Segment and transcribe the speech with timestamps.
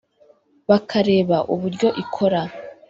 [0.69, 2.41] bakareba uburyo ikora